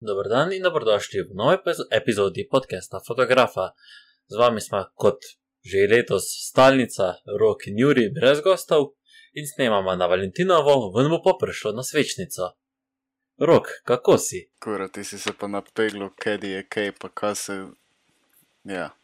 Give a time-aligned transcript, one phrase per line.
[0.00, 3.76] Dober dan in dobrodošli v novi epiz- epizodi podcasta Fotografa.
[4.28, 5.20] Z vami smo kot
[5.60, 8.96] že letos stalnica Rok in Juri brez gostov
[9.36, 12.56] in snemamo na Valentinovo, ven bo pa prišlo na svečnico.
[13.38, 14.48] Rok, kako si?
[14.56, 17.54] Kura, ti si se pa napeglo, kaj je kaj, pa kaj se.
[18.64, 18.96] Ja.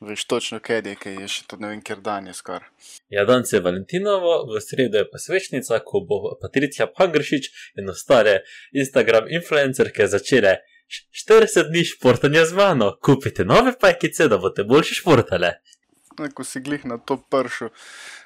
[0.00, 2.68] Veš točno, kaj je kaj, je še to ne vem, ker dan je skoraj.
[3.10, 8.40] Ja, danes je Valentinovo, v sredo je pa svečnica, ko bo Patricija Pangršič in ostale
[8.72, 10.52] Instagram influencerke začele
[10.86, 12.92] š- 40 dni športanja z mano.
[13.02, 15.52] Kupite nove pajkice, da boste boljši športale.
[16.18, 17.68] No, ko si glih na to pršel,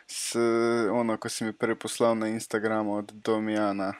[0.07, 0.37] s,
[0.93, 3.95] ono, ko si mi prej poslal na Instagramu od Domijana,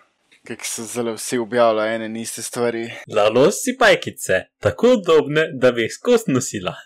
[0.45, 2.87] kako se zelo vsi objavljajo ene in iste stvari.
[3.09, 6.77] Lalo si pajkice, tako udobne, da bi jih skozi nosila.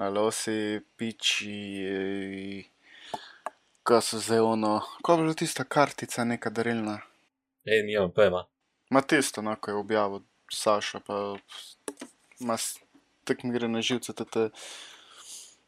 [0.00, 2.64] Alosi, piči, eh,
[3.84, 7.00] ko so zdaj ono, ko je bila tista kartica, neka darilna.
[7.64, 8.46] Ej, nimam pojma.
[8.90, 10.20] Ma tisto, no, ko je objavil
[10.52, 11.36] Saša, pa
[12.40, 12.78] ima s-
[13.24, 14.48] tako mi gre na živce, da te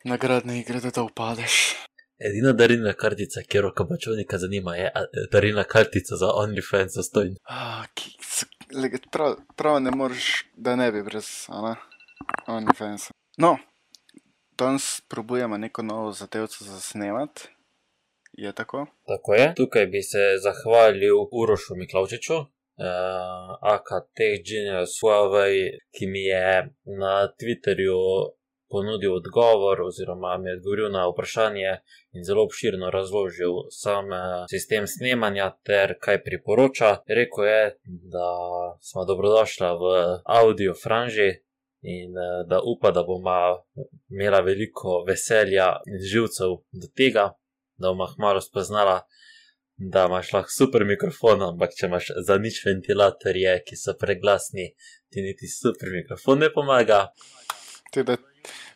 [0.05, 1.74] nagradne igre, da to upadeš.
[2.19, 4.91] Edina darilna kartica, ki roka bačovnika zanima, je
[5.33, 7.36] darilna kartica za OnlyFans za stojn.
[7.44, 11.74] Ah, ki, s- lega, prav, prav ne moreš, da ne bi brez, ne,
[12.46, 13.11] OnlyFans.
[13.39, 13.58] No,
[14.62, 17.41] danes probujemo neko novo zadevco za snemat.
[18.32, 18.86] Je tako?
[19.06, 19.55] Tako je.
[19.56, 22.46] Tukaj bi se zahvalil Urošu Miklavčiču, uh,
[23.74, 27.98] AKT Genius Huawei, ki mi je na Twitterju
[28.72, 31.70] ponudil odgovor, oziroma mi je odgovoril na vprašanje
[32.16, 34.20] in zelo obširno razložil sam eh,
[34.55, 36.90] sistem snemanja ter kaj priporoča.
[37.18, 37.62] Rekel je,
[38.14, 38.28] da
[38.80, 39.84] smo dobrodošla v
[40.24, 41.30] audio franži
[41.83, 43.64] in eh, da upa, da bomo
[44.11, 47.33] imela veliko veselja in živcev do tega,
[47.77, 49.00] da bomo malo spoznala,
[49.77, 54.69] da imaš lahko super mikrofon, ampak če imaš za nič ventilatorje, ki so preglasni,
[55.11, 57.06] ti niti super mikrofon ne pomaga.
[57.92, 58.17] Te, da,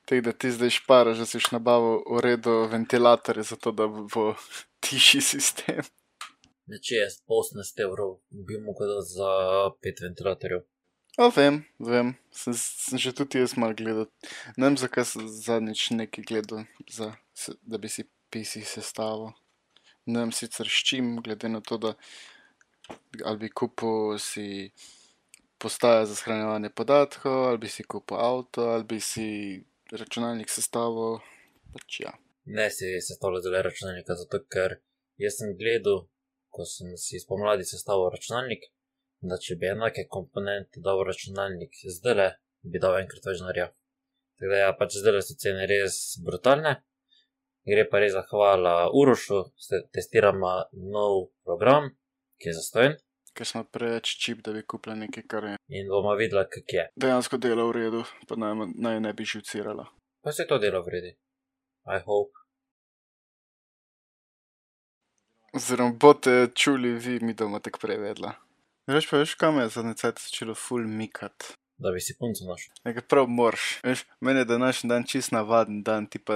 [0.04, 4.32] te, da ti zdaj šparaš, da siš nabavil v redu ventilatorje, zato da bo
[4.84, 5.86] tišji sistem.
[6.66, 9.30] Če je 18 evrov, bi mogel dati za
[9.86, 10.66] 5 ventilatorjev.
[11.18, 14.04] O, vem, vem, sem, sem že tudi jaz mal gledal.
[14.60, 17.14] Ne vem, zakaj sem zadnjič nekaj gledal, za,
[17.64, 19.32] da bi si PC sestavil.
[20.04, 21.94] Ne vem sicer s čim, glede na to, da
[23.24, 24.70] ali bi kupil si
[25.58, 29.26] postajo za shranjevanje podatkov, ali bi si kupil avto, ali bi si
[29.90, 31.18] računalnik sestavil.
[31.72, 32.12] Pač ja.
[32.44, 34.76] Ne si sestavljal zelo računalnika, zato ker
[35.16, 36.04] jaz sem gledal,
[36.52, 38.68] ko sem si spomladi sestavil računalnik,
[39.20, 42.28] da če bi enake komponente dal v računalnik zdaj le,
[42.62, 43.70] bi dal enkrat več denarja.
[44.36, 46.76] Tako da ja, pač zdaj so cene res brutalne.
[47.66, 50.52] Gre pa res zahvala Urošu, ste- testiramo
[50.92, 51.90] nov program,
[52.38, 52.94] ki je zastojen
[53.36, 56.84] Ker smo preveč čip, da bi kupili nekaj, kar je in bomo videli, kak je.
[56.96, 59.84] dejansko delo v redu, pa naj, naj ne bi živcirala.
[60.24, 61.10] Pa se to delo vredi.
[61.84, 62.32] I hope.
[65.52, 68.32] Oziroma, boste čuli vi, mi bomo tako prevedla.
[68.86, 71.56] Reč pa veš, kam je zadnji cajt začelo ful mikat.
[71.78, 72.70] Da bi si punco našel.
[72.86, 73.64] Nekaj prav morš.
[73.84, 76.34] Veš, meni je današnji dan čist navaden dan, ti pa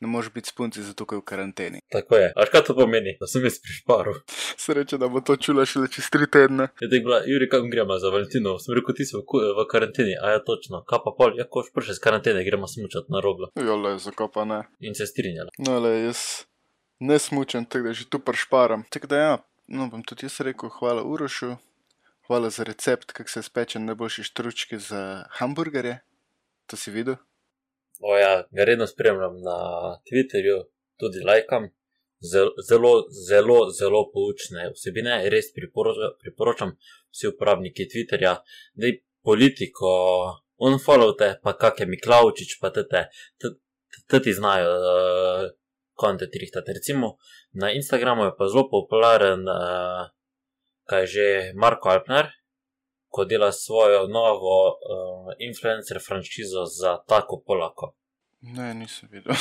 [0.00, 1.80] ne moreš biti s punci zato, ker je v karanteni.
[1.92, 2.30] Tako je.
[2.36, 3.16] A kaj to pomeni?
[3.20, 4.14] Da sem jaz prišparil.
[4.64, 6.70] Sreče, da bo to čula šele čez tri tedne.
[6.80, 8.56] Je tako bila, Juri, kam gremo za Valentino?
[8.62, 9.26] Sem rekel, ti si v,
[9.58, 10.84] v karanteni, a je točno.
[10.88, 13.50] Kaj pa pol, ja, ko už prišel iz karantene, gremo smučati na roglo.
[13.58, 14.62] Jole, zakaj pa ne.
[14.80, 15.50] In se strinjala.
[15.58, 16.46] No, le, jaz
[17.00, 18.88] ne smučam, tako da že tu pršparam.
[18.88, 21.58] Tako da ja, no, bom tudi jaz rekel hvala Urošu,
[22.28, 25.98] hvala za recept, kako se speče najboljši štručki za hamburgerje.
[26.66, 27.14] To si videl?
[28.00, 29.56] O ja, ga redno spremljam na
[30.06, 30.58] Twitterju,
[31.00, 31.70] tudi lajkam.
[32.32, 32.92] Zelo, zelo,
[33.28, 36.72] zelo, zelo poučne vsebine, res priporočam, priporočam
[37.14, 38.34] vsi uporabniki Twitterja,
[38.74, 39.90] da je politiko
[40.58, 43.06] unfollowte, pa kak je Miklavčič, pa tete,
[44.10, 45.46] tete znajo uh,
[45.94, 46.74] kontent rihtati.
[46.74, 47.16] Recimo
[47.52, 50.10] na Instagramu je pa zelo popularen, uh,
[50.88, 52.30] kaj že Marko Alpner,
[53.12, 57.94] ko dela svojo novo uh, influencer franšizo za tako polako
[58.40, 59.34] Ne, nisem videl.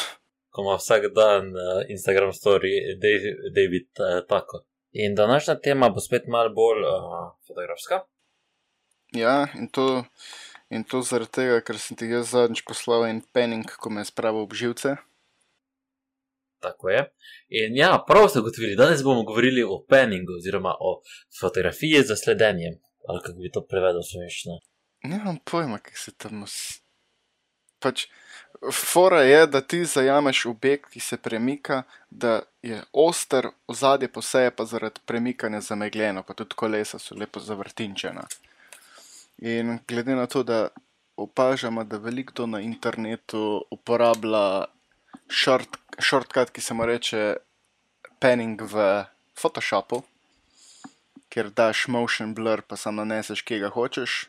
[0.52, 2.74] ko ima vsak dan uh, Instagram story,
[3.04, 4.64] Dave- David uh, tako.
[4.92, 8.00] In današnja tema bo spet malo bolj uh, fotografska.
[9.14, 10.04] Ja, in to,
[10.70, 14.10] in to zaradi tega, ker sem ti jaz zadnjič poslal en penning, ko me je
[14.10, 14.96] spravil ob živce.
[16.60, 17.04] Tako je.
[17.50, 21.02] In ja, prav ste ugotovili, danes bomo govorili o penningu, oziroma o
[21.40, 22.74] fotografiji za sledenjem.
[23.08, 24.60] Ali kako bi to prevedel smešno.
[25.04, 26.44] Nimam pojma, kaj se tam.
[26.44, 26.82] Os...
[27.80, 28.08] Pač,
[28.74, 34.66] fora je, da ti zajameš objekt, ki se premika, da je oster, ozadje poseje pa
[34.66, 38.26] zaradi premikanja zamegljeno, pa tudi kolesa so lepo zavrtinčena.
[39.38, 40.68] In glede na to, da
[41.18, 44.66] opažamo, da veliko na internetu uporablja
[45.30, 47.38] short, shortcut, ki se mu reče
[48.20, 49.06] panning v
[49.38, 50.02] Photoshopu,
[51.30, 54.26] kjer daš motion blur, pa samo naneseš, kje ga hočeš.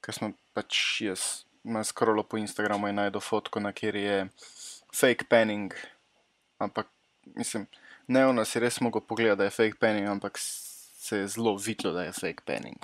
[0.00, 4.16] Ker smo pač jaz, imam skrolo po Instagramu in najdu fotko, na kjer je
[4.96, 5.74] fake panning.
[6.58, 6.88] Ampak,
[7.36, 7.68] mislim,
[8.08, 11.54] ne v nas je res mogel pogledati, da je fake panning, ampak se je zelo
[11.56, 12.80] videlo, da je fake panning.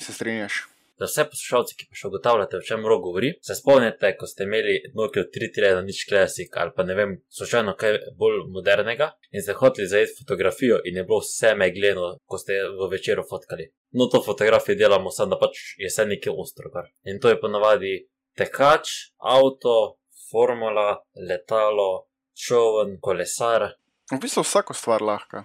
[0.00, 0.66] Se strinjaš?
[0.96, 4.46] Za vse poslušalce, ki pa še ugotavljate, o čem rok govori, se spomnite, ko ste
[4.48, 9.88] imeli Nokia 3.0 Classic ali pa ne vem, slučajno kaj bolj modernega in ste hoteli
[9.90, 13.68] zajeti fotografijo in je bilo vse megleno, ko ste v večeru fotkali.
[13.92, 16.72] No, to fotografijo delamo samo, da pač je vse nekaj ostro.
[16.72, 16.88] Kar.
[17.04, 17.92] In to je ponavadi
[18.36, 19.98] tekač, avto,
[20.30, 20.96] formula,
[21.28, 22.06] letalo,
[22.36, 23.68] čovn, kolesar.
[24.12, 25.44] V bistvu vsako stvar lahko.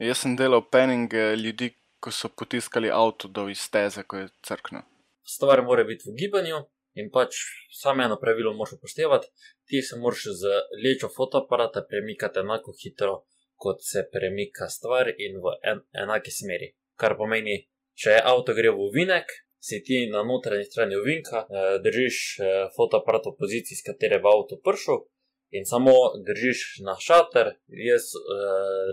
[0.00, 4.82] Jaz sem delal penning ljudi, ko so potiskali avto do izteze, ko je crkno.
[5.22, 6.62] Stvar mora biti v gibanju
[6.94, 7.36] in pač
[7.80, 9.28] samo eno pravilo moraš upoštevati.
[9.68, 10.54] Ti se moraš z
[10.84, 13.14] lečo fotoaparata premikati enako hitro,
[13.56, 16.72] kot se premika stvar in v en, enaki smeri.
[16.96, 17.56] Kar pomeni,
[17.94, 19.30] če avto gre v uvinek,
[19.60, 24.32] si ti na notranji strani uvinka, eh, držiš eh, fotoaparat v poziciji, iz katere bo
[24.32, 25.04] avto prišel,
[25.50, 25.92] in samo
[26.26, 27.46] držiš na šater,
[27.90, 28.22] jaz uh,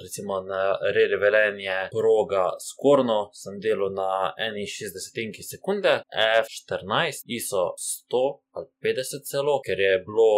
[0.03, 0.61] recimo na
[0.95, 6.01] redi velenje proga skorno sem delal na 61 sekunde,
[6.45, 7.63] F14, ISO
[8.11, 8.23] 100
[8.55, 10.31] ali 50 celo, ker je bilo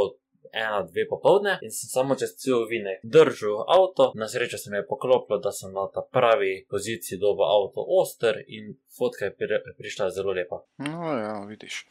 [0.53, 4.77] ena, dve popovdne in sem samo čez cel vinek držal avto, na srečo se mi
[4.77, 9.59] je poklopilo, da sem na ta pravi poziciji dobil avto oster in fotka je pri,
[9.77, 10.63] prišla zelo lepa.
[10.77, 11.85] No ja, vidiš.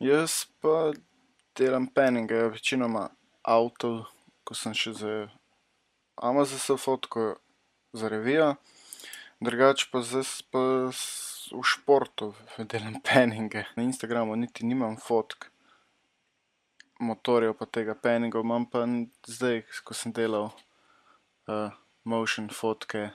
[0.00, 0.92] Jaz pa
[1.58, 3.08] delam penninge, večinoma
[3.44, 4.06] avto,
[4.44, 5.14] ko sem še za
[6.16, 7.36] Amazon fotko
[7.92, 8.54] za revijo,
[9.40, 10.62] drugače pa zdaj pa
[11.52, 13.66] v športu delam penninge.
[13.76, 15.50] Na Instagramu niti nimam fotk
[16.98, 18.86] motorjev pa tega penninga, imam pa
[19.26, 21.70] zdaj, ko sem delal uh,
[22.04, 23.10] motion fotke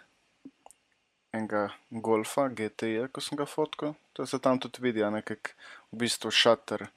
[1.34, 3.96] enega golfa GTI, ko sem ga fotkal.
[4.14, 5.54] To se tam tudi vidi, nekak
[5.92, 6.88] v bistvu šater,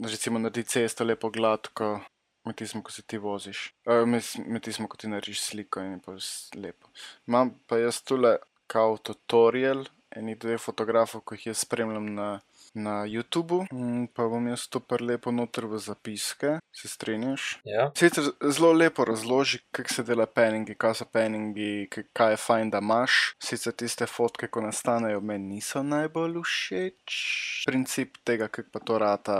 [0.00, 1.98] recimo naredi cesto lepo gladko,
[2.44, 3.72] med tistim, ko se ti voziš.
[3.86, 6.16] Med, tistim, ko ti narediš sliko in je pa
[6.60, 6.90] lepo.
[7.26, 8.36] Imam pa jaz tule
[8.66, 9.84] kao tutorial,
[10.16, 12.28] eni dve fotografov, ko jih jaz spremljam na,
[12.74, 17.48] na YouTubu, mm, pa bom jaz to par lepo noter v zapiske, se strinjaš.
[17.64, 17.90] Ja.
[17.98, 22.82] Sicer zelo lepo razloži, kako se dela penningi, kaj so penningi, kaj je fajn, da
[22.84, 23.34] imaš.
[23.42, 27.20] Sicer tiste fotke, ko nastanejo, meni niso najbolj všeč.
[27.66, 29.38] Princip tega, kako pa to rata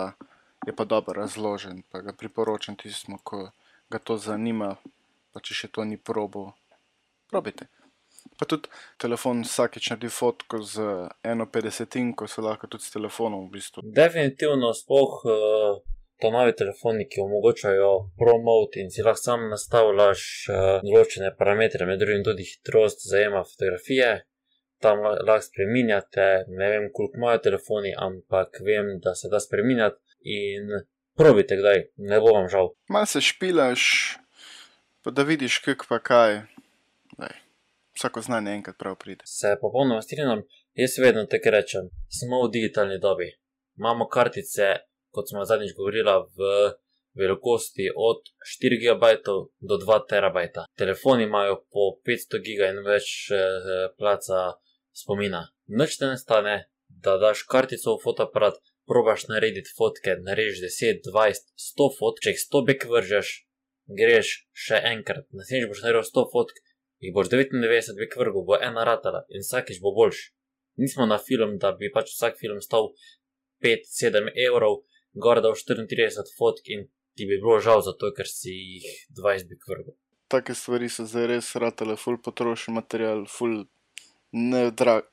[0.66, 3.50] je pa dobro razložen, pa ga priporočam tistim, ko
[3.90, 4.74] ga to zanima,
[5.32, 6.52] pa če še to ni probo,
[7.30, 7.68] probite.
[8.38, 10.84] Pa tudi telefon vsakeč naredi fotko z
[11.22, 13.84] eno petdesetinko, se lahko tudi s telefonom v bistvu.
[13.94, 15.82] Definitivno, spoh uh,
[16.22, 22.00] to novi telefoni, ki omogočajo promote in si lahko sam nastavljaš uh, določene parametre, med
[22.00, 24.14] drugim tudi hitrost zajema fotografije.
[24.82, 30.68] Tam lahko spremenjate, ne vem, koliko imajo telefoni, ampak vem, da se da spremenjati in
[31.16, 32.72] probite kdaj, ne bo vam žal.
[32.88, 34.16] Malo se špilaš,
[35.02, 36.40] pa da vidiš, kako pa kaj.
[37.18, 37.36] Daj.
[37.94, 39.22] Vsako znanje enkrat prav pride.
[39.26, 40.42] Se popolnoma strinjam,
[40.74, 43.28] jaz vedno tako rečem, smo v digitalni dobi.
[43.78, 44.74] Imamo kartice,
[45.10, 46.72] kot smo zadnjič govorili, v
[47.14, 48.18] velikosti od
[48.62, 49.04] 4 GB
[49.60, 50.58] do 2 TB.
[50.76, 53.38] Telefoni imajo po 500 GB in več eh,
[53.98, 54.58] placa
[54.92, 55.46] spomina.
[55.66, 56.56] Nič te ne stane,
[56.88, 62.42] da daš kartico v fotoaparat, probaš narediti fotke, narediš 10, 20, 100 fotk, če jih
[62.42, 63.32] 100 bek vržeš,
[64.00, 64.32] greš
[64.66, 66.62] še enkrat, naslednjič boš naredil 100 fotk,
[67.04, 70.30] jih boš 99 bek vrgel, bo ena ratala in vsakič bo boljš.
[70.80, 72.90] Nismo na film, da bi pač vsak film stal
[73.64, 74.82] 5-7 evrov,
[75.14, 78.88] gor da v 34 fotk in ti bi bilo žal zato, ker si jih
[79.20, 79.94] 20 bek vrgel.
[80.32, 83.66] Take stvari so zdaj res ratale, ful potrošen material, ful
[84.32, 85.06] ne drag.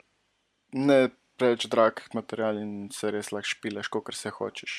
[0.73, 1.11] Ne
[1.41, 4.75] preveč drag material in se res lahko špilaš, kot se hočeš.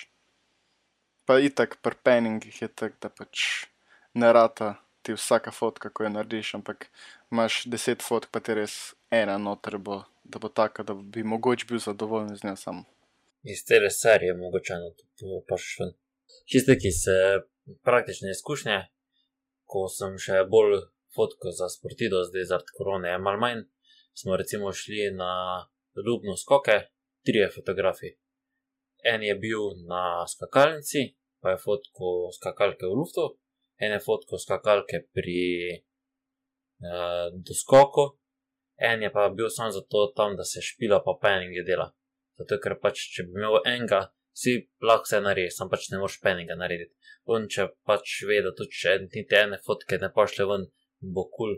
[1.27, 3.67] Pa itak, pri penningih je tako, da pač
[4.15, 6.87] ne rata ti vsaka fotka, ko jo narediš, ampak
[7.35, 11.67] imaš deset fotk, pa ti res ena noter bo, da bo taka, da bi mogoče
[11.67, 12.85] bil zadovoljen z njo sam.
[13.43, 15.93] Iz cele serije mogoče eno, to pa še ven.
[16.47, 17.17] Čiste, ki se
[17.83, 18.79] praktične izkušnje,
[19.67, 20.79] ko sem še bolj
[21.17, 23.67] fotko za sportido, zdaj zaradi korone je mal manj,
[24.15, 25.33] smo recimo šli na
[25.97, 26.79] ljubno skoke,
[27.27, 28.15] trije fotografi.
[29.05, 33.27] En je bil na skakalnici, pa je fotko skakalke v luftu,
[33.83, 35.43] en je fotko skakalke pri
[36.87, 38.23] uh, doskoku,
[38.83, 41.87] En je pa bil samo zato tam, da se špila pa penninge dela.
[42.39, 44.01] Zato, ker pač, če bi imel enega,
[44.43, 46.95] si lahko vse naredi, sam pač ne moreš penninga narediti.
[47.35, 50.67] On če pač ve, da tudi če niti ene fotke ne pošle ven,
[51.15, 51.55] bo kul, cool,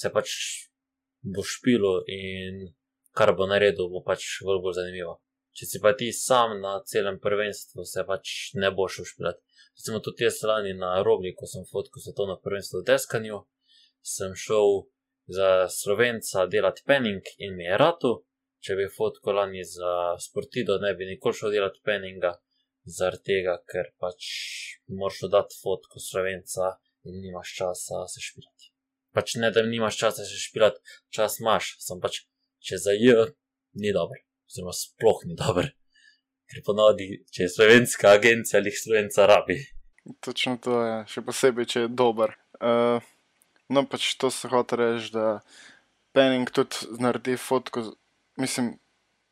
[0.00, 0.32] se pač
[1.34, 2.62] bo špilo in
[3.18, 5.18] kar bo naredil, bo pač bolj, bolj zanimivo.
[5.58, 9.42] Če si pa ti sam na celem prvenstvu, se pač ne boš ušpilati.
[9.78, 13.40] Recimo tudi jaz lani na Rogli, ko sem fotkal svetovno prvenstvo v deskanju,
[14.14, 14.86] sem šel
[15.38, 18.12] za Slovenca delati penning in mi je ratu,
[18.64, 22.32] če bi fotko lani za Sportido, ne bi nikoli šel delati penninga,
[22.98, 24.30] zaradi tega, ker pač
[25.00, 28.72] moraš dati fotko Slovenca in nimaš časa se špilati.
[29.14, 30.80] Pač ne, da nimaš časa se špilati,
[31.14, 32.22] čas imaš, sem pač,
[32.64, 33.28] če za J,
[33.78, 35.70] ni dober, oziroma sploh ni dober.
[36.48, 39.58] Ker ponadi, če je slovenska agencija ali slovenca rabi.
[40.24, 42.32] Točno to je, še posebej, če je dober.
[42.58, 43.04] Uh,
[43.68, 45.40] no, pač to se hoče reči, da
[46.16, 47.84] penning tudi naredi fotko
[48.38, 48.78] mislim,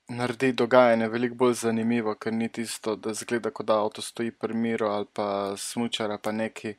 [0.08, 4.54] naredi dogajanje veliko bolj zanimivo, ker ni tisto, da zgleda, kot da avto stoji pri
[4.54, 5.28] miru ali pa
[5.58, 6.74] smočara pa neki,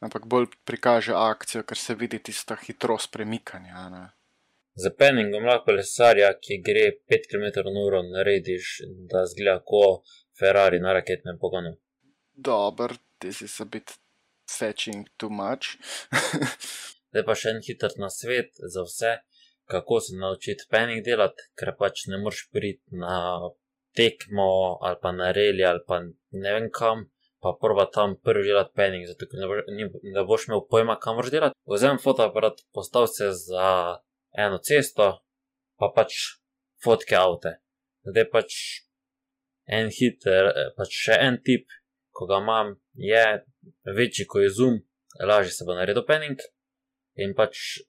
[0.00, 3.88] ampak bolj prikaže akcijo, ker se vidi tista hitrost premikanja.
[3.88, 4.04] Ne.
[4.74, 8.70] Za penningom lahko lesarja, ki gre 5 km/h, narediš,
[9.10, 11.74] da zgleda kot Ferrari na raketnem pogonu.
[12.34, 13.92] Dober, ti si se bit
[14.58, 15.76] fetching too much.
[17.12, 19.18] Zdaj pa še en hiter na svet za vse
[19.72, 23.16] kako se naučiti penning delati, ker pač ne moreš priti na
[23.96, 26.00] tekmo ali pa na reli ali pa
[26.44, 27.04] ne vem kam,
[27.42, 29.48] pa prva tam prvi delati penning, zato ker ne,
[29.90, 31.58] bo, ne boš imel pojma, kam moraš delati.
[31.74, 33.68] Vzem fotoaparat, postav se za
[34.38, 35.08] eno cesto,
[35.78, 36.38] pa pač
[36.82, 37.56] fotke avte.
[38.08, 38.56] Zdaj pač
[39.70, 41.70] en hiter, pač še en tip,
[42.12, 43.24] ko ga imam, je
[43.96, 44.82] večji, ko je zoom,
[45.20, 46.40] lažje se bo naredil penning.
[47.20, 47.82] In pač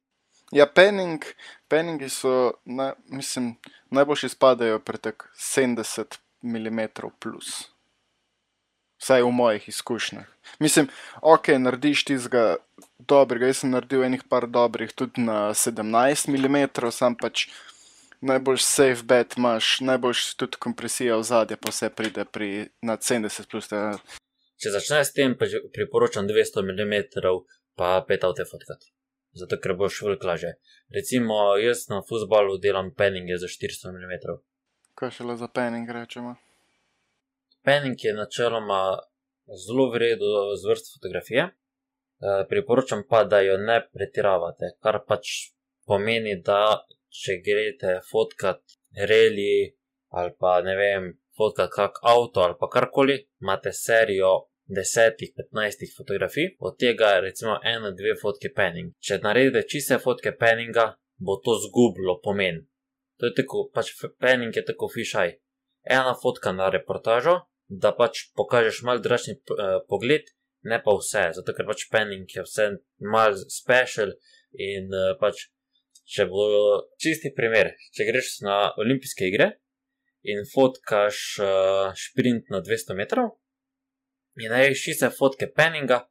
[0.53, 1.23] Ja, penning,
[1.67, 3.55] penningi so, na, mislim,
[3.89, 6.79] najboljši spadajo pri tak 70 mm.
[7.19, 7.72] Plus.
[9.03, 10.27] Vsaj v mojih izkušnjah.
[10.63, 10.87] Mislim,
[11.21, 12.43] ok, narediš tistega
[13.11, 17.49] dobrega, jaz sem naredil enih par dobrih tudi na 17 mm, sam pač
[18.23, 23.51] najbolj safe bet imaš, najboljši tudi kompresija v zadje, pa vse pride pri nad 70
[23.51, 23.67] plus.
[23.67, 23.99] Da...
[24.63, 27.03] Če začneš s tem, pa priporočam 200 mm,
[27.75, 28.93] pa 5 avte fotkati
[29.33, 30.53] zato ker boš veliko lažje.
[30.95, 34.39] Recimo, jaz na futbalu delam penninge za 400 mm.
[34.95, 36.35] Kaj še le za penning rečemo?
[37.63, 38.81] Penning je načeloma
[39.65, 41.43] zelo vredno z vrst fotografije.
[41.43, 41.51] E,
[42.49, 45.29] priporočam pa, da jo ne pretiravate, kar pač
[45.87, 46.85] pomeni, da
[47.21, 48.61] če greste fotkat
[49.09, 49.75] reli
[50.13, 54.33] ali pa ne vem, fotkat kak avto ali pa karkoli, imate serijo
[54.67, 58.93] desetih, petnajstih fotografij, od tega recimo ena, dve fotke penning.
[58.99, 60.85] Če naredite čiste fotke penninga,
[61.17, 62.61] bo to zgubilo pomen.
[63.19, 65.33] To je tako, pač penning je tako fišaj.
[65.83, 67.39] Ena fotka na reportažo,
[67.81, 70.29] da pač pokažeš mal drugačni uh, pogled,
[70.69, 72.69] ne pa vse, zato ker pač penning je vse
[73.13, 74.13] mal special
[74.53, 75.47] in uh, pač,
[76.03, 76.45] če bo
[77.01, 79.53] čisti primer, če greš na olimpijske igre
[80.23, 83.33] in fotkaš uh, šprint na 200 metrov,
[84.39, 86.03] in narediš čiste fotke penninga,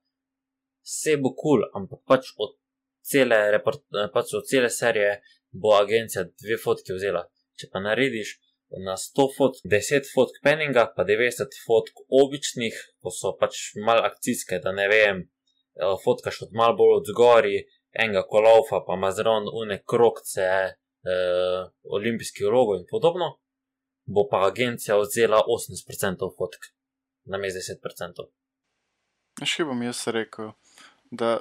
[0.84, 2.58] vse bo kul, cool, ampak pač od
[3.02, 5.20] cele, report, pač od cele serije
[5.52, 7.24] bo agencija dve fotke vzela.
[7.58, 8.36] Če pa narediš
[8.78, 14.60] na 100 fotk, 10 fotk penninga, pa 90 fotk običnih, ko so pač mal akcijske,
[14.64, 17.56] da ne vem, eh, fotkaš od mal bolj od zgori,
[17.92, 23.38] enega kolaufa, pa ima zraven une krokce, eh, olimpijski rogo in podobno,
[24.04, 26.72] bo pa agencija vzela 80% fotk
[27.24, 28.28] na mestu 10%.
[29.44, 30.52] Še bom jaz rekel,
[31.10, 31.40] da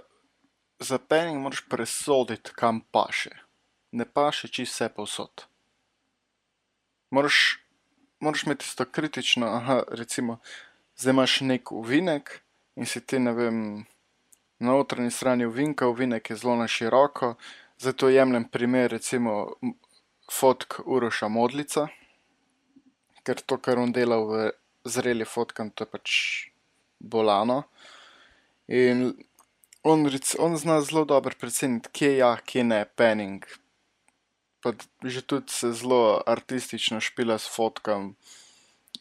[0.80, 3.32] za penning moraš presoditi, kam paše.
[3.92, 5.51] Ne paše čisto vse povsod.
[7.12, 7.60] Moraš,
[8.20, 10.38] moraš imeti to kritično, aha, recimo,
[10.98, 12.42] zdaj imaš nek uvinek
[12.76, 13.58] in si ti, ne vem,
[14.60, 17.34] na notranji strani uvinka, uvinek je zelo na široko,
[17.80, 19.54] zato jemljem primer, recimo,
[20.32, 21.88] fotk Uroša Modlica,
[23.28, 24.52] ker to, kar on dela v
[24.86, 26.14] zreli fotkam, to je pač
[27.00, 27.64] bolano.
[28.72, 29.12] In
[29.84, 30.08] on,
[30.40, 33.44] on zna zelo dobro preceniti, kje je ja, kje ne, penning.
[34.62, 38.16] Pa že tudi se zelo artistično špila s fotkam,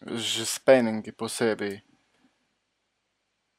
[0.00, 1.80] že s penningi posebej.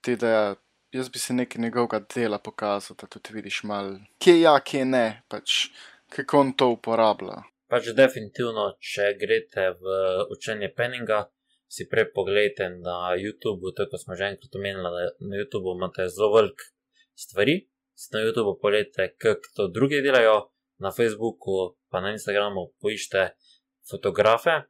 [0.02, 0.56] Ti da ja,
[0.92, 4.86] jaz bi se nekaj njegovega dela pokazal, da tudi vidiš mal, kje je ja, kje
[4.86, 5.70] ne, pač
[6.10, 7.44] kako on to uporablja.
[7.72, 9.94] Pač definitivno, če greste v
[10.34, 11.22] učenje penninga,
[11.72, 16.66] si prej pogledajte na YouTubu, tako smo že enkrat omenili, na YouTubu imate zelo velik
[17.16, 17.56] stvari,
[18.12, 20.51] na YouTubu pogledajte, kako to drugi delajo,
[20.82, 23.32] na Facebooku, pa na Instagramu poiščite
[23.90, 24.64] fotografe,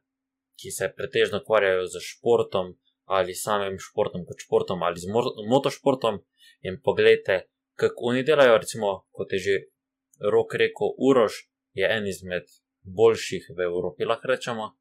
[0.60, 2.74] ki se pretežno ukvarjajo z športom
[3.12, 5.10] ali samim športom kot športom ali z
[5.50, 6.20] motošportom
[6.68, 8.58] in pogledajte, kako oni delajo.
[8.62, 9.56] Recimo, kot je že
[10.32, 12.46] rok rekel, Uroš je en izmed
[12.82, 14.72] boljših v Evropi, lahko rečemo.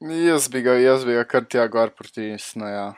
[0.00, 2.94] Jaz bi ga, jaz bi ga kar tja gor proti snaja.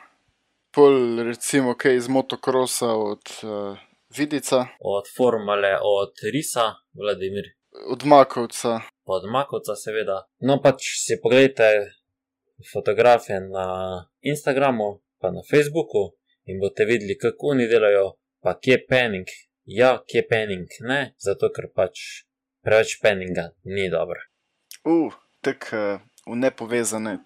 [0.73, 3.81] Pol, recimo, kaj iz motokrosa od uh,
[4.17, 4.65] Vidica.
[4.79, 7.45] Od formale, od Risa, Vladimir.
[7.89, 8.79] Od Makovca.
[9.05, 10.17] Od Makovca, seveda.
[10.39, 11.69] No, pač si pogledajte
[12.73, 13.67] fotografije na
[14.21, 16.13] Instagramu, pa na Facebooku
[16.45, 19.27] in boste videli, kako oni delajo, pa kje je penning.
[19.65, 21.99] Ja, kje je penning, ne, zato ker pač
[22.63, 24.19] preveč penninga ni dobro.
[24.83, 27.17] Uf, uh, tako uh, v nepovezane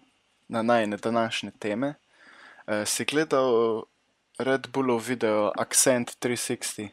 [0.48, 1.96] na najne današnje teme.
[2.67, 3.84] Uh, si gledal
[4.39, 6.89] Red Bullov video Accent 360?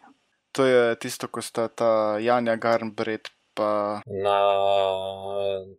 [0.52, 4.00] To je tisto, ko sta ta Janja Garnbret pa.
[4.06, 4.38] Na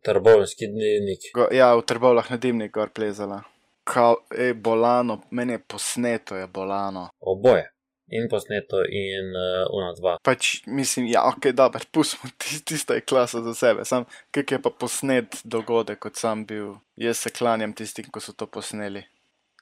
[0.05, 1.31] trbovski dnevnik.
[1.33, 3.41] Go, ja, v trbovlah na dimnik gor plezala.
[3.83, 7.09] Kao, ej, bolano, meni je posneto, je bolano.
[7.19, 7.71] Oboje
[8.07, 10.17] in posneto, in uh, uno dva.
[10.23, 12.29] Pač mislim, ja, ok, da, pustimo,
[12.65, 13.85] tista je klasa za sebe.
[13.85, 16.75] Sam, kaj je pa posnet dogodek, kot sem bil.
[16.95, 19.05] Jaz se klanjam tistim, ko so to posneli.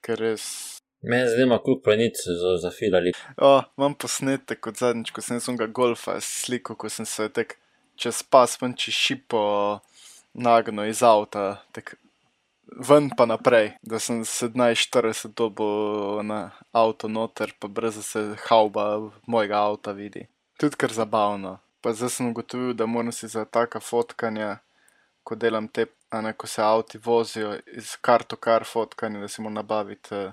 [0.03, 0.72] Ker res.
[1.03, 3.11] Me zanima, koliko planic so zafilali.
[3.37, 7.57] O, imam posnetek kot zadnjič, ko sem svojega golfa sliko, ko sem se tek
[7.99, 9.41] čez pas, če šipo
[10.33, 11.95] nagno iz avta, tek
[12.87, 15.67] ven pa naprej, da sem 17-40 dobo
[16.23, 20.27] na avto noter, pa brez da se hauba mojega avta vidi.
[20.59, 21.57] Tudi kar zabavno.
[21.81, 24.57] Pa zdaj sem ugotovil, da moram si za taka fotkanja,
[25.23, 29.41] ko delam te, a ne ko se avti vozijo, iz karto kar fotkanja, da si
[29.41, 30.31] moram nabaviti eh,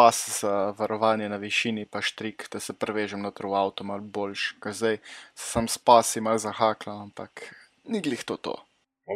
[0.00, 4.44] pas za varovanje na višini, pa štrik, da se prevežem noter v avto malo boljš.
[4.64, 4.96] Ker zdaj
[5.36, 7.42] sem s pasi malo zahakla, ampak
[7.84, 8.54] ni glih to to.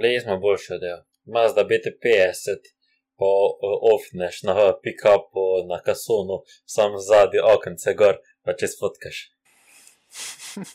[0.03, 0.99] Le smo boljši od tega.
[1.25, 2.69] Mazda BT50,
[3.17, 3.31] pa
[3.95, 9.23] ofneš na pick-upu, na kasonu, sam zadnji okence gor, pa če spotkaš.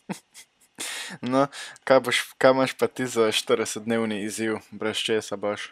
[1.34, 1.46] no,
[1.86, 5.70] kaj, boš, kaj imaš pa ti za 40-dnevni izziv, brez česa boš?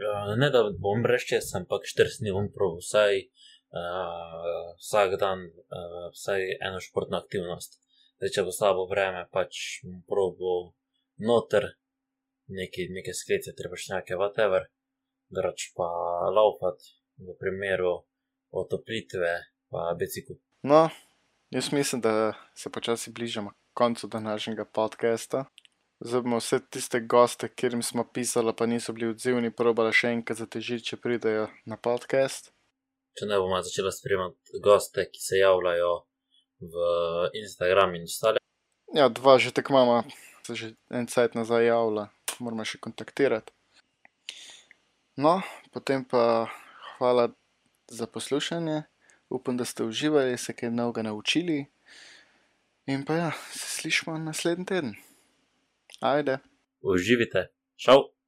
[0.00, 3.26] Uh, ne da bom brez česa, ampak 40 dni bom prav vsaj
[3.74, 7.78] uh, vsak dan, uh, vsaj eno športno aktivnost.
[8.20, 10.54] Zdaj, če bo slabo vreme, pač bom prav bo
[11.24, 11.70] noter,
[12.52, 14.66] neki, neke sklece, treba še nekaj, whatever,
[15.32, 15.88] drugač pa
[16.34, 16.84] laufat
[17.20, 18.00] v primeru
[18.50, 19.32] otoplitve,
[19.70, 20.36] pa bicikl.
[20.66, 20.88] No,
[21.54, 25.44] jaz mislim, da se počasi bližamo koncu današnjega podcasta.
[26.00, 30.40] Zdaj bomo vse tiste goste, kjer smo pisali, pa niso bili odzivni, probali še enkrat
[30.40, 32.52] zatežiti, če pridejo na podcast.
[33.18, 35.92] Če ne bomo začeli spremljati goste, ki se javljajo
[36.60, 36.86] v
[37.40, 38.42] Instagram in ostale.
[38.94, 40.02] Ja, dva že tako imamo,
[40.46, 42.08] se že en cajt nazaj javlja
[42.40, 43.52] moramo še kontaktirati.
[45.20, 45.40] No,
[45.74, 46.48] potem pa
[46.96, 47.30] hvala
[47.90, 48.82] za poslušanje,
[49.28, 51.66] upam, da ste uživali, se kaj novega naučili.
[52.88, 54.94] In pa ja, se slišmo naslednji teden.
[56.00, 56.38] Ajde.
[56.80, 58.08] Uživite, šel.